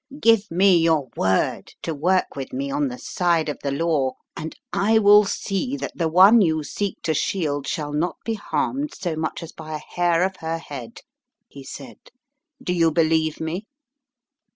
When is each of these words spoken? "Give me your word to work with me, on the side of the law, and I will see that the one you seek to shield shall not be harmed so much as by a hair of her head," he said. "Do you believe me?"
"Give 0.19 0.49
me 0.49 0.75
your 0.79 1.09
word 1.15 1.73
to 1.83 1.93
work 1.93 2.35
with 2.35 2.53
me, 2.53 2.71
on 2.71 2.87
the 2.87 2.97
side 2.97 3.49
of 3.49 3.59
the 3.61 3.69
law, 3.69 4.13
and 4.35 4.55
I 4.73 4.97
will 4.97 5.25
see 5.25 5.77
that 5.77 5.91
the 5.95 6.09
one 6.09 6.41
you 6.41 6.63
seek 6.63 7.03
to 7.03 7.13
shield 7.13 7.67
shall 7.67 7.93
not 7.93 8.15
be 8.25 8.33
harmed 8.33 8.95
so 8.95 9.15
much 9.15 9.43
as 9.43 9.51
by 9.51 9.75
a 9.75 9.93
hair 9.93 10.23
of 10.23 10.37
her 10.37 10.57
head," 10.57 11.01
he 11.47 11.63
said. 11.63 11.99
"Do 12.63 12.73
you 12.73 12.89
believe 12.89 13.39
me?" 13.39 13.67